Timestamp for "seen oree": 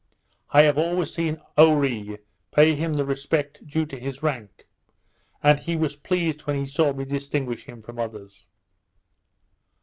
1.13-2.17